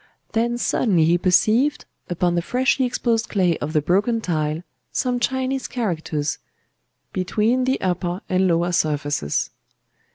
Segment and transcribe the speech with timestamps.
[0.31, 5.67] Then suddenly he perceived, upon the freshly exposed clay of the broken tile, some Chinese
[5.67, 9.51] characters—between the upper and lower surfaces.